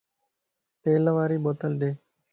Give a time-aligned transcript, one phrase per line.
[0.81, 1.91] تيل واري بوتل ڏي